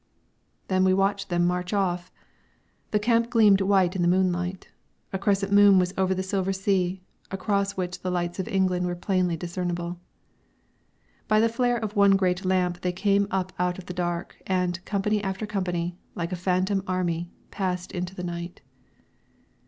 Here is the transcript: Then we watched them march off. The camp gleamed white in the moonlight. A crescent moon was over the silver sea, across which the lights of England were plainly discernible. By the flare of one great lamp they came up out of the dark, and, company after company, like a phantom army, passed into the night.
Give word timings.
Then 0.67 0.83
we 0.83 0.95
watched 0.95 1.29
them 1.29 1.45
march 1.45 1.73
off. 1.73 2.11
The 2.89 2.97
camp 2.97 3.29
gleamed 3.29 3.61
white 3.61 3.95
in 3.95 4.01
the 4.01 4.07
moonlight. 4.07 4.67
A 5.13 5.19
crescent 5.19 5.51
moon 5.51 5.77
was 5.77 5.93
over 5.95 6.15
the 6.15 6.23
silver 6.23 6.51
sea, 6.51 7.03
across 7.29 7.73
which 7.77 8.01
the 8.01 8.09
lights 8.09 8.39
of 8.39 8.47
England 8.47 8.87
were 8.87 8.95
plainly 8.95 9.37
discernible. 9.37 9.99
By 11.27 11.39
the 11.39 11.49
flare 11.49 11.77
of 11.77 11.95
one 11.95 12.15
great 12.15 12.43
lamp 12.43 12.81
they 12.81 12.91
came 12.93 13.27
up 13.29 13.53
out 13.59 13.77
of 13.77 13.85
the 13.85 13.93
dark, 13.93 14.41
and, 14.47 14.83
company 14.85 15.23
after 15.23 15.45
company, 15.45 15.99
like 16.15 16.31
a 16.31 16.35
phantom 16.35 16.81
army, 16.87 17.29
passed 17.51 17.91
into 17.91 18.15
the 18.15 18.23
night. 18.23 18.61